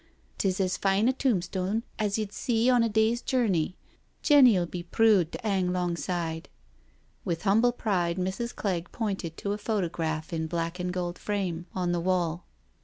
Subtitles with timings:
[0.39, 3.77] Tis as fine a tombstone as ye*d see on a day*s journey—
[4.23, 6.49] Jenny*ull be prood to 'ang 'longside.*'
[7.23, 8.55] With humble pride Mrs.
[8.55, 12.45] Clegg pointed to a photograph in black and gold frame on the wall.